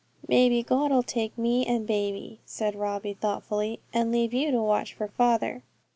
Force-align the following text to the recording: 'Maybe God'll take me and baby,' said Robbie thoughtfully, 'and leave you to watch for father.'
'Maybe 0.27 0.63
God'll 0.63 1.03
take 1.03 1.37
me 1.37 1.63
and 1.63 1.85
baby,' 1.85 2.39
said 2.43 2.73
Robbie 2.73 3.13
thoughtfully, 3.13 3.81
'and 3.93 4.11
leave 4.11 4.33
you 4.33 4.49
to 4.49 4.59
watch 4.59 4.95
for 4.95 5.07
father.' 5.09 5.61